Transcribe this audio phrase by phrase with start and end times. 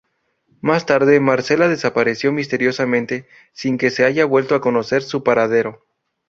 [0.61, 5.83] Más tarde, Marcela desapareció misteriosamente, sin que se haya vuelto a conocer su paradero.